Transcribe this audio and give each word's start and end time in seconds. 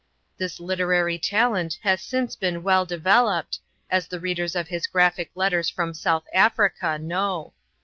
This 0.39 0.59
literary 0.59 1.19
talent 1.19 1.77
has 1.83 2.01
since 2.01 2.35
been 2.35 2.63
well 2.63 2.87
developed, 2.87 3.59
as 3.87 4.07
the 4.07 4.19
readers 4.19 4.55
of 4.55 4.67
his 4.69 4.87
graphic 4.87 5.29
letters 5.35 5.69
from 5.69 5.93
South 5.93 6.23
Africa 6.33 6.97
know. 6.97 7.53